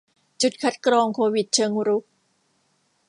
[0.41, 2.03] จุดคัดกรองโควิดเชิงรุก